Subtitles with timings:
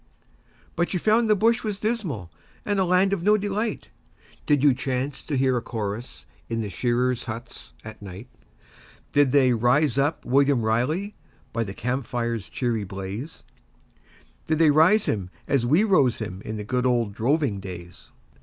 [0.75, 2.31] But you found the bush was dismal
[2.65, 3.89] and a land of no delight,
[4.47, 8.27] Did you chance to hear a chorus in the shearers' huts at night?
[9.11, 11.13] Did they 'rise up, William Riley'
[11.53, 13.43] by the camp fire's cheery blaze?
[14.47, 18.09] Did they rise him as we rose him in the good old droving days?